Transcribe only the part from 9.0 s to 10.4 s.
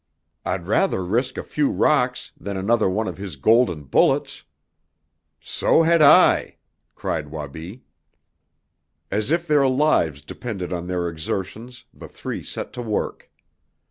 As if their lives